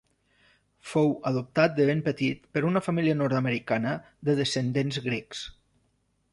Fou 0.93 1.11
adoptat 1.31 1.75
de 1.81 1.85
ben 1.89 2.01
petit 2.07 2.49
per 2.57 2.65
una 2.71 2.83
família 2.87 3.19
nord-americana 3.21 3.95
de 4.31 4.39
descendents 4.43 5.03
grecs. 5.09 5.47